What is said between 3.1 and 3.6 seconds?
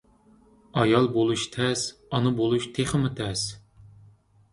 تەس.